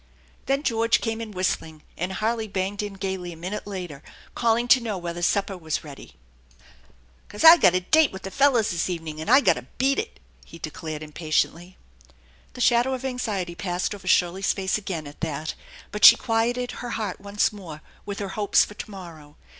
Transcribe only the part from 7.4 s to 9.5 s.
I gotta date with the fellas this evening, and I